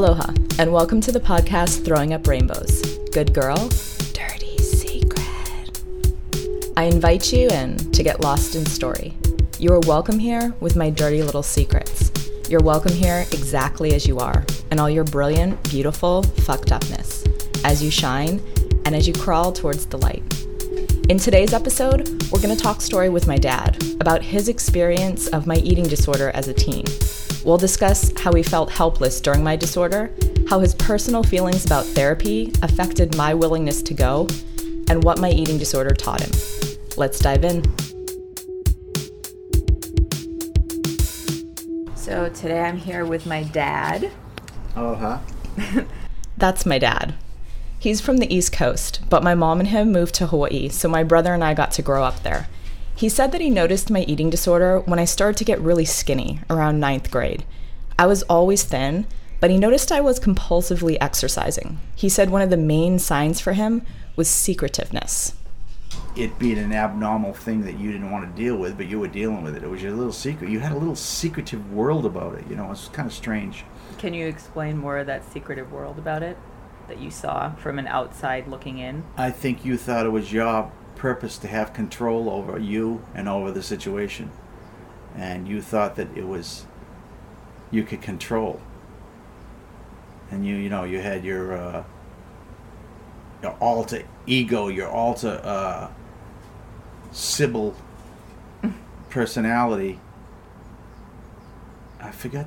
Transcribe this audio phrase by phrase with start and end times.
[0.00, 2.80] Aloha, and welcome to the podcast Throwing Up Rainbows.
[3.12, 3.68] Good girl,
[4.14, 5.82] dirty secret.
[6.74, 9.14] I invite you in to get lost in story.
[9.58, 12.10] You are welcome here with my dirty little secrets.
[12.48, 17.22] You're welcome here exactly as you are, and all your brilliant, beautiful, fucked upness,
[17.62, 18.40] as you shine
[18.86, 20.22] and as you crawl towards the light.
[21.10, 25.46] In today's episode, we're going to talk story with my dad about his experience of
[25.46, 26.86] my eating disorder as a teen.
[27.44, 30.10] We'll discuss how he felt helpless during my disorder,
[30.48, 34.28] how his personal feelings about therapy affected my willingness to go,
[34.88, 36.30] and what my eating disorder taught him.
[36.98, 37.64] Let's dive in.
[41.94, 44.10] So today I'm here with my dad.
[44.76, 45.20] Oh, huh?
[46.36, 47.14] That's my dad.
[47.78, 51.04] He's from the East Coast, but my mom and him moved to Hawaii, so my
[51.04, 52.48] brother and I got to grow up there.
[53.00, 56.40] He said that he noticed my eating disorder when I started to get really skinny
[56.50, 57.46] around ninth grade.
[57.98, 59.06] I was always thin,
[59.40, 61.80] but he noticed I was compulsively exercising.
[61.96, 65.32] He said one of the main signs for him was secretiveness.
[66.14, 69.08] It being an abnormal thing that you didn't want to deal with, but you were
[69.08, 69.62] dealing with it.
[69.62, 70.50] It was your little secret.
[70.50, 72.44] You had a little secretive world about it.
[72.50, 73.64] You know, it's kind of strange.
[73.96, 76.36] Can you explain more of that secretive world about it
[76.86, 79.04] that you saw from an outside looking in?
[79.16, 83.50] I think you thought it was your purpose to have control over you and over
[83.50, 84.30] the situation.
[85.16, 86.66] And you thought that it was
[87.70, 88.60] you could control.
[90.30, 91.84] And you, you know, you had your uh,
[93.42, 95.88] your alter ego, your alter uh,
[97.12, 97.74] Sybil
[99.08, 99.98] personality.
[101.98, 102.46] I forgot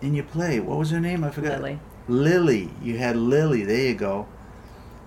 [0.00, 0.60] in your play.
[0.60, 1.24] What was her name?
[1.24, 1.60] I forgot.
[1.60, 1.80] Lily.
[2.08, 2.70] Lily.
[2.80, 3.64] You had Lily.
[3.64, 4.28] There you go.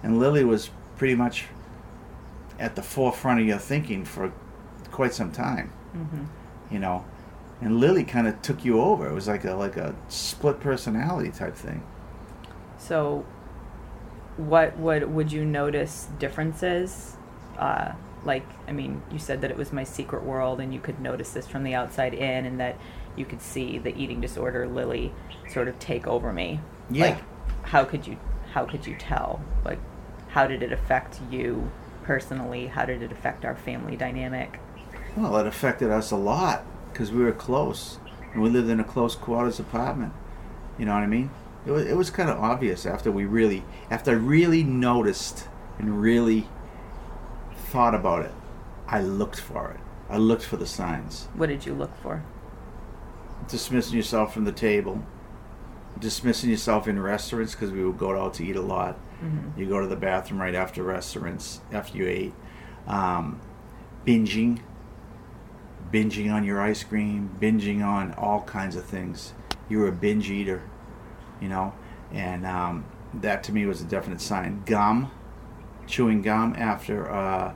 [0.03, 1.45] And Lily was pretty much
[2.59, 4.31] at the forefront of your thinking for
[4.91, 5.71] quite some time.
[5.95, 6.23] Mm-hmm.
[6.71, 7.05] You know,
[7.61, 9.07] and Lily kind of took you over.
[9.07, 11.83] It was like a like a split personality type thing.
[12.77, 13.25] So,
[14.37, 17.15] what would would you notice differences?
[17.57, 17.93] Uh,
[18.25, 21.31] like, I mean, you said that it was my secret world, and you could notice
[21.31, 22.77] this from the outside in, and that
[23.15, 25.13] you could see the eating disorder Lily
[25.49, 26.59] sort of take over me.
[26.89, 27.05] Yeah.
[27.05, 27.17] Like,
[27.63, 28.17] how could you
[28.51, 29.41] how could you tell?
[29.63, 29.79] Like,
[30.29, 31.71] how did it affect you
[32.03, 32.67] personally?
[32.67, 34.59] How did it affect our family dynamic?
[35.15, 37.99] Well, it affected us a lot because we were close
[38.33, 40.13] and we lived in a close quarters apartment.
[40.77, 41.29] You know what I mean?
[41.65, 45.47] It was, it was kind of obvious after we really, after I really noticed
[45.79, 46.47] and really
[47.55, 48.31] thought about it.
[48.87, 49.79] I looked for it.
[50.09, 51.27] I looked for the signs.
[51.33, 52.23] What did you look for?
[53.47, 55.03] Dismissing yourself from the table,
[55.99, 58.97] dismissing yourself in restaurants because we would go out to eat a lot.
[59.23, 59.59] Mm-hmm.
[59.59, 62.33] You go to the bathroom right after restaurants, after you ate.
[62.87, 63.39] Um,
[64.05, 64.59] binging,
[65.91, 69.33] binging on your ice cream, binging on all kinds of things.
[69.69, 70.61] You were a binge eater,
[71.41, 71.73] you know,
[72.11, 74.63] and um, that to me was a definite sign.
[74.65, 75.09] Gum,
[75.87, 77.53] chewing gum after uh,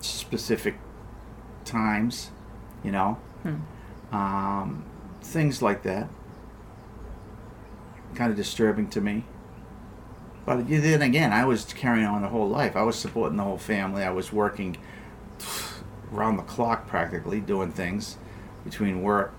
[0.00, 0.76] specific
[1.64, 2.30] times,
[2.84, 4.14] you know, Hmm.
[4.14, 4.84] um,
[5.22, 6.08] things like that.
[8.14, 9.24] Kind of disturbing to me.
[10.46, 12.76] But then again, I was carrying on the whole life.
[12.76, 14.04] I was supporting the whole family.
[14.04, 14.76] I was working
[16.14, 18.16] around the clock practically, doing things
[18.64, 19.34] between work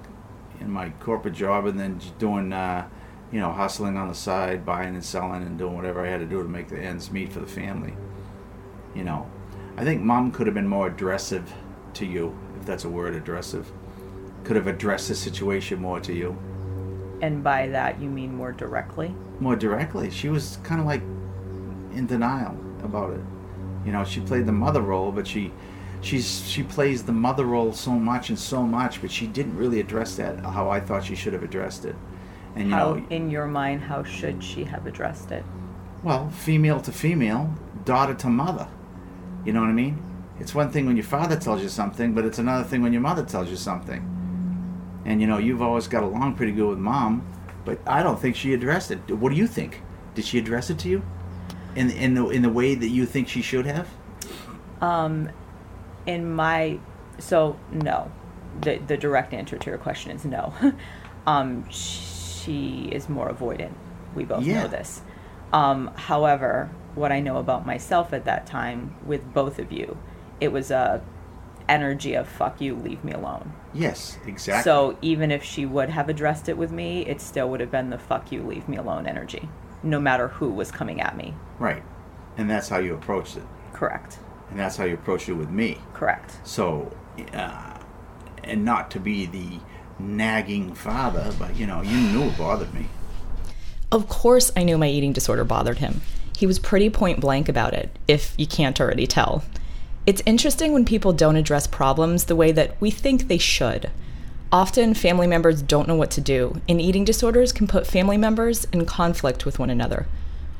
[0.59, 2.87] and my corporate job, and then doing, uh,
[3.31, 6.25] you know, hustling on the side, buying and selling, and doing whatever I had to
[6.25, 7.93] do to make the ends meet for the family.
[8.93, 9.29] You know,
[9.77, 11.53] I think mom could have been more aggressive
[11.93, 13.71] to you, if that's a word, aggressive.
[14.43, 16.37] Could have addressed the situation more to you.
[17.21, 19.13] And by that, you mean more directly?
[19.39, 20.09] more directly.
[20.09, 21.01] She was kind of like
[21.93, 23.21] in denial about it.
[23.85, 25.51] You know, she played the mother role, but she
[26.01, 29.79] she's she plays the mother role so much and so much, but she didn't really
[29.79, 31.95] address that how I thought she should have addressed it.
[32.55, 35.43] And you how, know, in your mind, how should she have addressed it?
[36.03, 37.53] well, female to female,
[37.85, 38.67] daughter to mother.
[39.45, 40.01] You know what I mean?
[40.39, 43.01] It's one thing when your father tells you something, but it's another thing when your
[43.01, 44.07] mother tells you something.
[45.07, 47.25] And you know, you've always got along pretty good with mom,
[47.65, 49.09] but I don't think she addressed it.
[49.09, 49.81] What do you think?
[50.13, 51.01] Did she address it to you?
[51.75, 53.87] In in the in the way that you think she should have?
[54.81, 55.29] Um,
[56.05, 56.79] in my,
[57.19, 58.11] so no,
[58.61, 60.53] the the direct answer to your question is no.
[61.27, 63.73] um, she is more avoidant.
[64.13, 64.63] We both Yeah.
[64.63, 65.01] know this.
[65.53, 69.97] Um, however, what I know about myself at that time with both of you,
[70.41, 71.01] it was a
[71.69, 74.63] energy of "fuck you, leave me alone." Yes, exactly.
[74.63, 77.89] So even if she would have addressed it with me, it still would have been
[77.89, 79.49] the "fuck you, leave me alone" energy,
[79.83, 81.33] no matter who was coming at me.
[81.59, 81.83] right,
[82.37, 83.43] and that's how you approached it,
[83.73, 84.19] Correct.
[84.49, 85.77] and that's how you approached it with me.
[85.93, 86.39] Correct.
[86.43, 86.95] So,
[87.33, 87.73] uh,
[88.43, 89.59] and not to be the
[89.99, 92.85] nagging father, but you know, you knew it bothered me.
[93.91, 96.01] Of course, I knew my eating disorder bothered him.
[96.37, 99.43] He was pretty point blank about it, if you can't already tell.
[100.07, 103.91] It's interesting when people don't address problems the way that we think they should.
[104.53, 108.63] Often, family members don't know what to do, and eating disorders can put family members
[108.71, 110.07] in conflict with one another.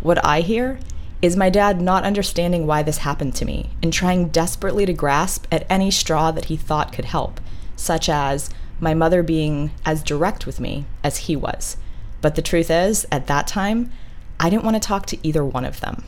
[0.02, 0.80] What I hear
[1.22, 5.48] is my dad not understanding why this happened to me and trying desperately to grasp
[5.50, 7.40] at any straw that he thought could help,
[7.78, 8.50] such as
[8.82, 11.78] my mother being as direct with me as he was.
[12.20, 13.94] But the truth is, at that time,
[14.42, 16.04] I didn't want to talk to either one of them.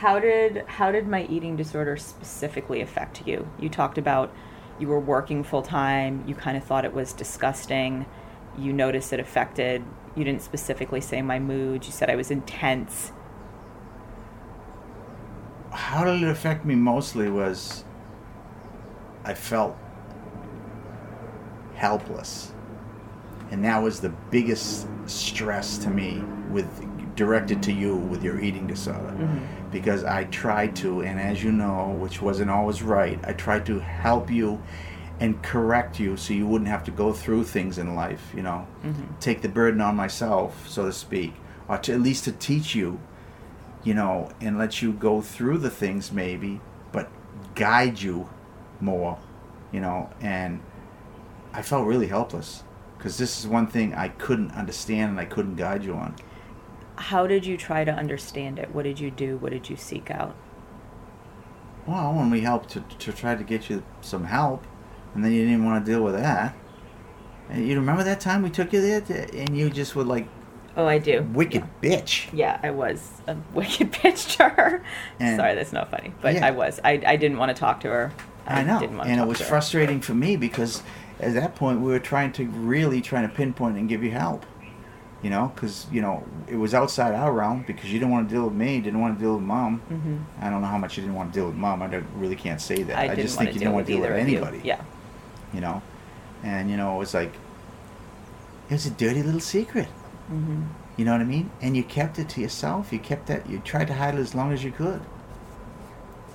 [0.00, 3.48] How did how did my eating disorder specifically affect you?
[3.58, 4.34] You talked about
[4.78, 8.04] you were working full time, you kind of thought it was disgusting.
[8.58, 9.84] You noticed it affected
[10.16, 11.84] you didn't specifically say my mood.
[11.84, 13.12] You said I was intense.
[15.70, 17.84] How did it affect me mostly was
[19.24, 19.76] I felt
[21.74, 22.52] helpless.
[23.50, 26.66] And that was the biggest stress to me with
[27.14, 29.12] directed to you with your eating disorder.
[29.12, 29.65] Mm-hmm.
[29.80, 33.78] Because I tried to and as you know, which wasn't always right, I tried to
[33.78, 34.62] help you
[35.20, 38.66] and correct you so you wouldn't have to go through things in life, you know.
[38.82, 39.18] Mm-hmm.
[39.20, 41.34] Take the burden on myself, so to speak,
[41.68, 43.00] or to at least to teach you,
[43.84, 46.60] you know, and let you go through the things maybe,
[46.92, 47.10] but
[47.54, 48.28] guide you
[48.80, 49.18] more,
[49.72, 50.60] you know, and
[51.52, 52.62] I felt really helpless
[52.96, 56.16] because this is one thing I couldn't understand and I couldn't guide you on.
[56.96, 58.74] How did you try to understand it?
[58.74, 59.36] What did you do?
[59.36, 60.34] What did you seek out?
[61.86, 64.64] Well, when we helped to, to try to get you some help,
[65.14, 66.54] and then you didn't want to deal with that.
[67.48, 70.26] And you remember that time we took you there, to, and you just would like,
[70.76, 71.90] "Oh, I do." Wicked yeah.
[71.90, 72.28] bitch.
[72.32, 74.84] Yeah, I was a wicked bitch to her.
[75.20, 76.46] And Sorry, that's not funny, but yeah.
[76.46, 76.80] I was.
[76.82, 78.12] I, I didn't want to talk to her.
[78.46, 80.82] I, I know, and it was frustrating for me because
[81.20, 84.44] at that point we were trying to really trying to pinpoint and give you help.
[85.22, 88.34] You know, because you know it was outside our realm because you didn't want to
[88.34, 89.80] deal with me, didn't want to deal with mom.
[89.90, 90.16] Mm-hmm.
[90.40, 91.82] I don't know how much you didn't want to deal with mom.
[91.82, 91.86] I
[92.16, 92.96] really can't say that.
[92.96, 94.60] I, I just think you didn't want to deal with anybody.
[94.62, 94.82] Yeah
[95.52, 95.82] you know,
[96.42, 97.32] and you know it was like
[98.68, 99.88] it was a dirty little secret.
[100.30, 100.62] Mm-hmm.
[100.96, 101.50] You know what I mean?
[101.60, 102.92] And you kept it to yourself.
[102.92, 103.48] You kept that.
[103.48, 105.00] You tried to hide it as long as you could.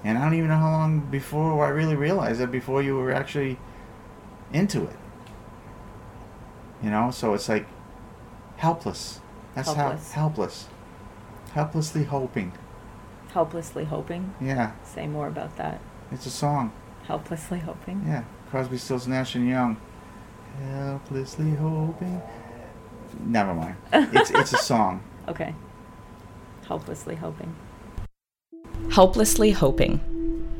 [0.03, 3.11] And I don't even know how long before I really realized that before you were
[3.11, 3.57] actually
[4.53, 4.95] into it.
[6.83, 7.67] You know, so it's like
[8.61, 9.19] helpless.
[9.55, 10.11] That's helpless.
[10.11, 10.67] how helpless.
[11.53, 12.53] Helplessly hoping.
[13.33, 14.35] Helplessly hoping.
[14.39, 14.73] Yeah.
[14.83, 15.81] Say more about that.
[16.11, 16.71] It's a song.
[17.07, 18.03] Helplessly hoping.
[18.05, 18.23] Yeah.
[18.51, 19.77] Crosby, Stills, Nash and Young.
[20.59, 22.21] Helplessly hoping.
[23.25, 23.75] Never mind.
[24.13, 25.01] It's it's a song.
[25.27, 25.55] Okay.
[26.67, 27.55] Helplessly hoping.
[28.91, 29.99] Helplessly hoping.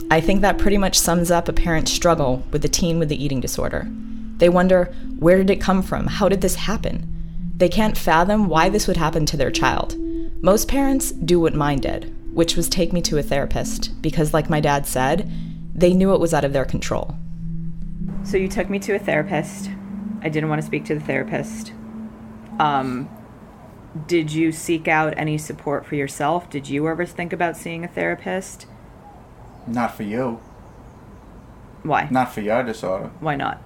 [0.10, 3.24] I think that pretty much sums up a parent's struggle with a teen with the
[3.24, 3.88] eating disorder.
[4.38, 4.86] They wonder,
[5.20, 6.08] where did it come from?
[6.08, 7.21] How did this happen?
[7.62, 9.96] They can't fathom why this would happen to their child.
[10.42, 14.50] Most parents do what mine did, which was take me to a therapist, because, like
[14.50, 15.32] my dad said,
[15.76, 17.14] they knew it was out of their control.
[18.24, 19.70] So you took me to a therapist.
[20.24, 21.72] I didn't want to speak to the therapist.
[22.60, 23.08] Um,
[24.08, 26.50] did you seek out any support for yourself?
[26.50, 28.66] Did you ever think about seeing a therapist?
[29.68, 30.42] Not for you.
[31.84, 32.08] Why?
[32.10, 33.12] Not for your disorder.
[33.20, 33.62] Why not?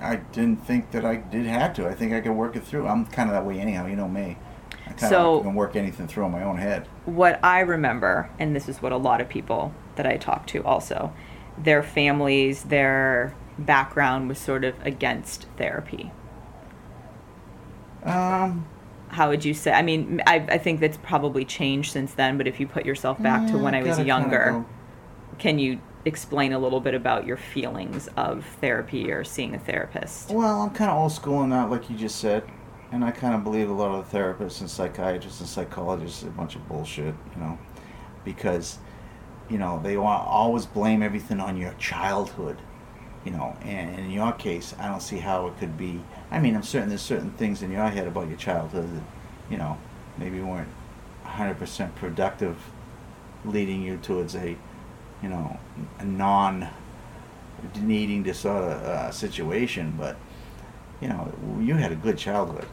[0.00, 1.88] I didn't think that I did have to.
[1.88, 2.88] I think I could work it through.
[2.88, 3.86] I'm kind of that way anyhow.
[3.86, 4.36] You know me.
[4.86, 6.88] I kind so, of can work anything through in my own head.
[7.04, 10.64] What I remember, and this is what a lot of people that I talk to
[10.64, 11.12] also,
[11.56, 16.10] their families, their background was sort of against therapy?
[18.04, 18.66] Um,
[19.08, 19.72] how would you say?
[19.72, 22.38] I mean, I, I think that's probably changed since then.
[22.38, 24.64] But if you put yourself back to when I was younger,
[25.38, 30.30] can you explain a little bit about your feelings of therapy or seeing a therapist?
[30.30, 32.44] Well, I'm kind of old school in that, like you just said,
[32.90, 36.28] and I kind of believe a lot of the therapists and psychiatrists and psychologists are
[36.28, 37.58] a bunch of bullshit, you know,
[38.24, 38.78] because
[39.50, 42.56] you know they want always blame everything on your childhood
[43.24, 46.54] you know and in your case i don't see how it could be i mean
[46.54, 49.02] i'm certain there's certain things in your head about your childhood that
[49.50, 49.76] you know
[50.18, 50.68] maybe weren't
[51.24, 52.56] 100% productive
[53.44, 54.56] leading you towards a
[55.22, 55.58] you know
[55.98, 56.68] a non
[57.80, 60.16] needing disorder uh, situation but
[61.00, 62.66] you know you had a good childhood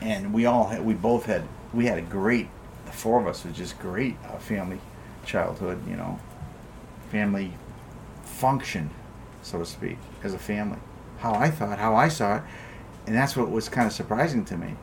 [0.00, 1.42] and we all had, we both had
[1.74, 2.48] we had a great
[2.86, 4.80] the four of us was just great uh, family
[5.24, 6.18] childhood, you know,
[7.10, 7.52] family
[8.24, 8.90] function,
[9.42, 10.78] so to speak, as a family.
[11.18, 12.42] How I thought, how I saw it,
[13.06, 14.74] and that's what was kind of surprising to me.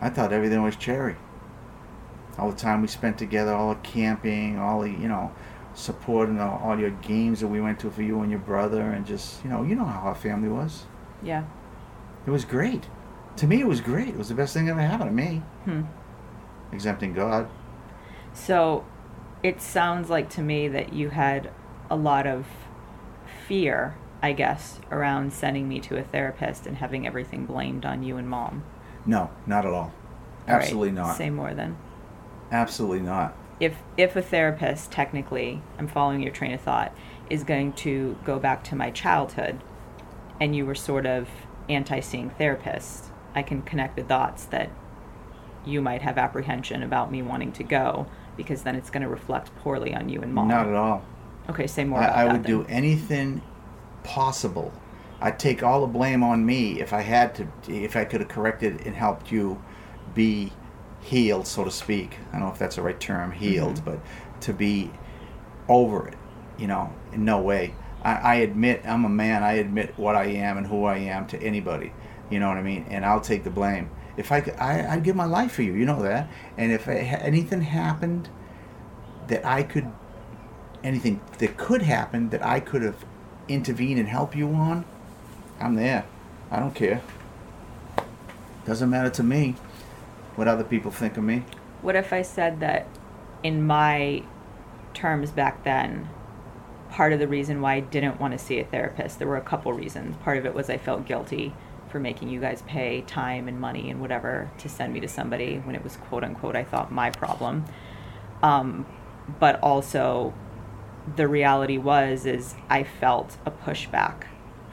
[0.00, 1.16] I thought everything was cherry.
[2.38, 5.32] All the time we spent together, all the camping, all the, you know,
[5.76, 9.06] supporting all, all your games that we went to for you and your brother, and
[9.06, 10.84] just you know, you know how our family was.
[11.22, 11.44] Yeah.
[12.26, 12.88] It was great.
[13.36, 14.08] To me, it was great.
[14.08, 15.82] It was the best thing that ever happened to me, Hmm.
[16.72, 17.48] exempting God.
[18.32, 18.84] So
[19.42, 21.50] it sounds like to me that you had
[21.90, 22.46] a lot of
[23.46, 28.16] fear, I guess, around sending me to a therapist and having everything blamed on you
[28.16, 28.64] and mom.
[29.04, 29.92] No, not at all.
[30.48, 31.16] All right, Absolutely not.
[31.16, 31.76] Say more then.
[32.50, 33.36] Absolutely not.
[33.58, 36.94] If if a therapist technically, I'm following your train of thought,
[37.30, 39.60] is going to go back to my childhood
[40.40, 41.28] and you were sort of
[41.68, 44.70] anti-seeing therapist, I can connect the dots that
[45.64, 49.54] you might have apprehension about me wanting to go because then it's going to reflect
[49.56, 50.48] poorly on you and mom.
[50.48, 51.02] Not at all.
[51.48, 52.50] Okay, say more I, I would then.
[52.50, 53.42] do anything
[54.04, 54.72] possible.
[55.20, 58.28] I'd take all the blame on me if I had to, if I could have
[58.28, 59.62] corrected and helped you
[60.14, 60.52] be
[61.06, 62.18] healed, so to speak.
[62.30, 63.84] I don't know if that's the right term, healed, Mhm.
[63.84, 63.98] but
[64.40, 64.90] to be
[65.68, 66.14] over it,
[66.58, 67.74] you know, in no way.
[68.02, 69.42] I, I admit I'm a man.
[69.42, 71.92] I admit what I am and who I am to anybody.
[72.28, 72.86] You know what I mean?
[72.90, 73.88] And I'll take the blame.
[74.16, 75.74] If I, could, I I'd give my life for you.
[75.74, 76.28] You know that.
[76.58, 78.28] And if I, anything happened
[79.28, 79.86] that I could
[80.84, 83.04] anything that could happen that I could have
[83.48, 84.84] intervened and help you on,
[85.60, 86.04] I'm there.
[86.50, 87.00] I don't care.
[88.64, 89.54] Doesn't matter to me
[90.36, 91.44] what other people think of me.
[91.82, 92.86] What if I said that
[93.42, 94.22] in my
[94.94, 96.08] terms back then,
[96.90, 99.42] part of the reason why I didn't want to see a therapist, there were a
[99.42, 100.16] couple reasons.
[100.18, 101.52] Part of it was I felt guilty
[101.88, 105.58] for making you guys pay time and money and whatever to send me to somebody
[105.58, 107.64] when it was quote unquote I thought my problem.
[108.42, 108.86] Um,
[109.38, 110.34] but also
[111.16, 114.24] the reality was is I felt a pushback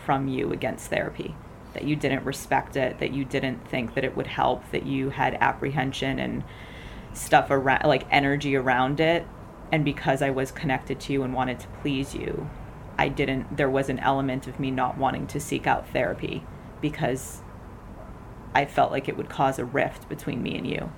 [0.06, 1.36] from you against therapy
[1.74, 5.10] that you didn't respect it that you didn't think that it would help that you
[5.10, 6.44] had apprehension and
[7.14, 9.26] stuff around like energy around it
[9.72, 12.50] and because I was connected to you and wanted to please you
[12.98, 16.46] I didn't there was an element of me not wanting to seek out therapy
[16.82, 17.42] because
[18.56, 20.92] I felt like it would cause a rift between me and you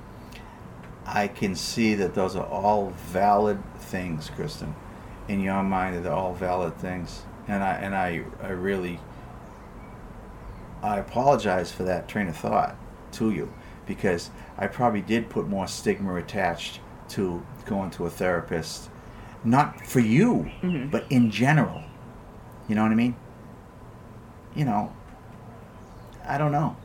[1.05, 4.75] I can see that those are all valid things, Kristen.
[5.27, 8.99] In your mind, they're all valid things, and I and I I really
[10.85, 12.75] I apologize for that train of thought
[13.13, 13.51] to you
[13.87, 18.89] because I probably did put more stigma attached to going to a therapist,
[19.43, 20.91] not for you, Mhm.
[20.91, 21.81] but in general.
[22.67, 23.15] You know what I mean?
[24.55, 24.91] You know,
[26.27, 26.75] I don't know.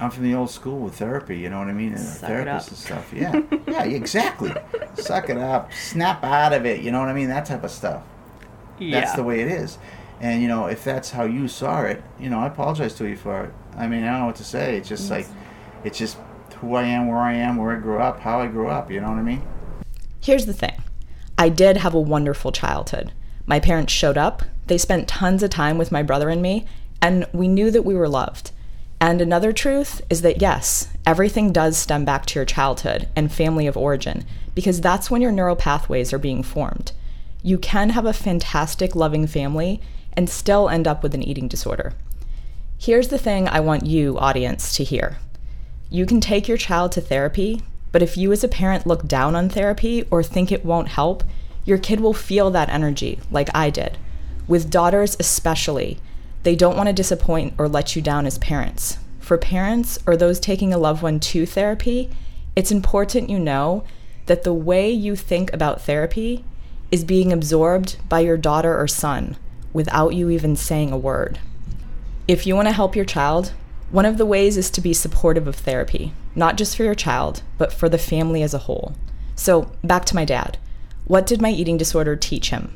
[0.00, 1.92] I'm from the old school with therapy, you know what I mean?
[1.92, 2.68] And Suck it therapists up.
[2.68, 3.12] and stuff.
[3.14, 3.40] Yeah.
[3.68, 4.52] yeah, exactly.
[4.96, 5.72] Suck it up.
[5.72, 7.28] Snap out of it, you know what I mean?
[7.28, 8.02] That type of stuff.
[8.78, 8.98] Yeah.
[9.00, 9.78] That's the way it is.
[10.20, 13.16] And you know, if that's how you saw it, you know, I apologize to you
[13.16, 13.54] for it.
[13.76, 14.76] I mean, I don't know what to say.
[14.76, 15.26] It's just like
[15.84, 16.16] it's just
[16.56, 19.00] who I am, where I am, where I grew up, how I grew up, you
[19.00, 19.46] know what I mean?
[20.20, 20.80] Here's the thing
[21.36, 23.12] I did have a wonderful childhood.
[23.46, 26.64] My parents showed up, they spent tons of time with my brother and me,
[27.02, 28.52] and we knew that we were loved.
[29.00, 33.66] And another truth is that yes, everything does stem back to your childhood and family
[33.66, 36.92] of origin, because that's when your neural pathways are being formed.
[37.42, 39.82] You can have a fantastic, loving family
[40.16, 41.94] and still end up with an eating disorder.
[42.78, 45.18] Here's the thing I want you, audience, to hear.
[45.90, 49.34] You can take your child to therapy, but if you as a parent look down
[49.34, 51.24] on therapy or think it won't help,
[51.64, 53.96] your kid will feel that energy, like I did.
[54.46, 55.98] With daughters, especially,
[56.42, 58.98] they don't want to disappoint or let you down as parents.
[59.18, 62.10] For parents or those taking a loved one to therapy,
[62.54, 63.84] it's important you know
[64.26, 66.44] that the way you think about therapy
[66.90, 69.36] is being absorbed by your daughter or son
[69.74, 71.38] without you even saying a word.
[72.26, 73.52] If you want to help your child,
[73.90, 77.42] one of the ways is to be supportive of therapy, not just for your child,
[77.58, 78.96] but for the family as a whole.
[79.34, 80.56] So, back to my dad.
[81.06, 82.74] What did my eating disorder teach him?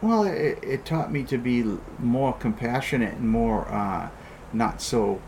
[0.00, 1.62] Well, it, it taught me to be
[1.98, 4.08] more compassionate and more uh,
[4.52, 5.20] not so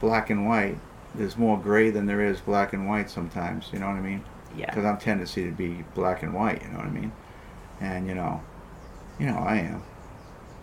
[0.00, 0.78] black and white.
[1.14, 3.70] There's more gray than there is black and white sometimes.
[3.72, 4.24] You know what I mean?
[4.56, 4.66] Yeah.
[4.66, 6.62] Because I'm tendency to be black and white.
[6.62, 7.12] You know what I mean?
[7.80, 8.42] And you know,
[9.18, 9.82] you know I am.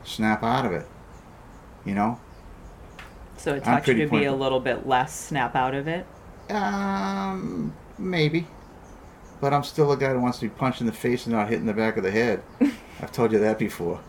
[0.08, 0.88] Snap out of it.
[1.86, 2.20] You know.
[3.36, 6.06] So taught you to be a little bit less snap out of it.
[6.50, 8.48] Um, maybe.
[9.42, 11.50] But I'm still a guy who wants to be punched in the face and not
[11.50, 12.42] hit in the back of the head.
[13.02, 14.00] I've told you that before.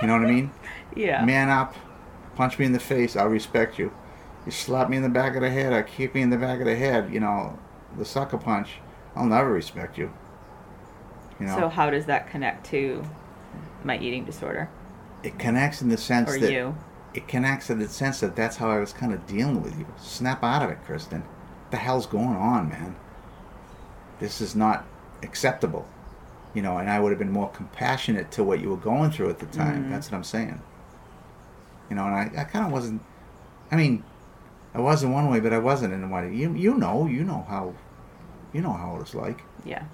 [0.00, 0.50] You know what I mean?
[0.96, 1.24] Yeah.
[1.24, 1.76] Man up,
[2.34, 3.92] punch me in the face, I'll respect you.
[4.46, 6.58] You slap me in the back of the head or kick me in the back
[6.58, 7.58] of the head, you know,
[7.96, 8.80] the sucker punch,
[9.14, 10.10] I'll never respect you.
[11.38, 13.04] You know, So how does that connect to
[13.84, 14.68] my eating disorder
[15.22, 16.74] it connects in the sense or that you?
[17.14, 19.86] it connects in the sense that that's how I was kind of dealing with you.
[19.98, 21.20] Snap out of it, Kristen.
[21.22, 22.96] What the hell's going on, man?
[24.20, 24.84] This is not
[25.22, 25.86] acceptable.
[26.54, 29.28] you know, and I would have been more compassionate to what you were going through
[29.30, 29.84] at the time.
[29.84, 29.90] Mhm.
[29.90, 30.60] That's what I'm saying.
[31.90, 33.02] You know, and I, I kind of wasn't.
[33.70, 34.02] I mean,
[34.74, 36.34] I was in one way, but I wasn't in one.
[36.34, 37.74] You you know you know how,
[38.52, 39.42] you know how it was like.
[39.64, 39.84] Yeah.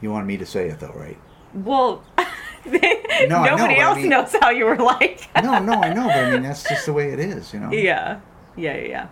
[0.00, 1.18] You wanted me to say it though, right?
[1.52, 2.02] Well,
[2.66, 5.28] I know, nobody I else mean- knows how you were like.
[5.42, 7.72] no, no, I know, but I mean that's just the way it is, you know.
[7.72, 8.20] Yeah.
[8.56, 9.08] Yeah, yeah, yeah.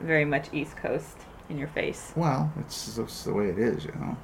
[0.00, 1.16] Very much East Coast
[1.48, 2.12] in your face.
[2.14, 4.16] Well, it's just the way it is, you know.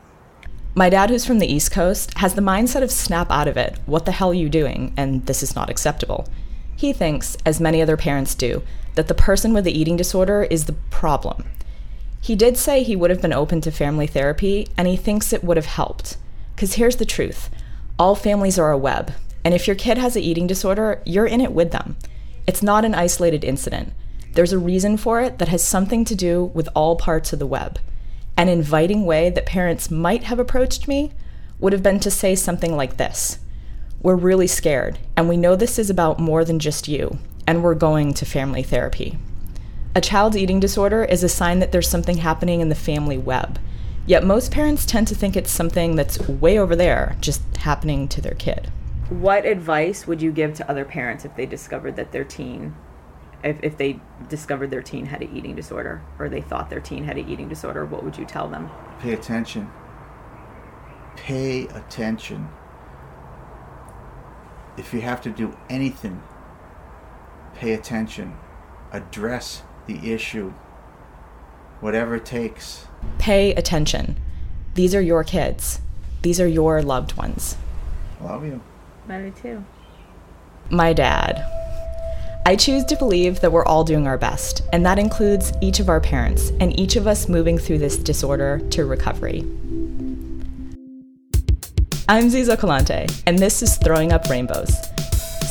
[0.76, 3.78] My dad, who's from the East Coast, has the mindset of snap out of it.
[3.86, 4.92] What the hell are you doing?
[4.96, 6.26] And this is not acceptable.
[6.76, 8.62] He thinks, as many other parents do,
[8.94, 11.44] that the person with the eating disorder is the problem.
[12.20, 15.44] He did say he would have been open to family therapy, and he thinks it
[15.44, 16.16] would have helped.
[16.54, 17.50] Because here's the truth
[17.98, 19.12] all families are a web,
[19.44, 21.96] and if your kid has an eating disorder, you're in it with them.
[22.46, 23.92] It's not an isolated incident.
[24.32, 27.46] There's a reason for it that has something to do with all parts of the
[27.46, 27.78] web.
[28.36, 31.12] An inviting way that parents might have approached me
[31.60, 33.38] would have been to say something like this
[34.02, 37.76] We're really scared, and we know this is about more than just you, and we're
[37.76, 39.18] going to family therapy.
[39.94, 43.60] A child's eating disorder is a sign that there's something happening in the family web.
[44.06, 48.20] Yet most parents tend to think it's something that's way over there, just happening to
[48.20, 48.70] their kid.
[49.08, 52.74] What advice would you give to other parents if they discovered that their teen,
[53.42, 57.04] if, if they discovered their teen had an eating disorder or they thought their teen
[57.04, 57.86] had an eating disorder?
[57.86, 58.70] What would you tell them?
[59.00, 59.70] Pay attention.
[61.16, 62.48] Pay attention.
[64.76, 66.22] If you have to do anything,
[67.54, 68.36] pay attention.
[68.92, 70.52] Address the issue.
[71.80, 72.86] Whatever it takes.
[73.18, 74.16] Pay attention.
[74.74, 75.80] These are your kids.
[76.22, 77.56] These are your loved ones.
[78.20, 78.60] Love you.
[79.08, 79.64] I do too.
[80.70, 81.44] My dad.
[82.46, 85.88] I choose to believe that we're all doing our best, and that includes each of
[85.88, 89.40] our parents and each of us moving through this disorder to recovery.
[92.06, 94.76] I'm Ziza Kalante, and this is Throwing Up Rainbows.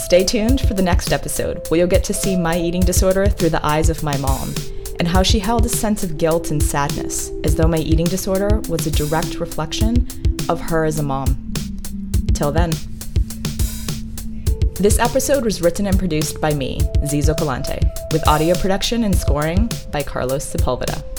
[0.05, 3.49] Stay tuned for the next episode, where you'll get to see my eating disorder through
[3.49, 4.53] the eyes of my mom,
[4.99, 8.61] and how she held a sense of guilt and sadness, as though my eating disorder
[8.69, 10.07] was a direct reflection
[10.49, 11.53] of her as a mom.
[12.33, 12.71] Till then.
[14.75, 17.79] This episode was written and produced by me, Zizo Calante,
[18.11, 21.12] with audio production and scoring by Carlos Sepulveda.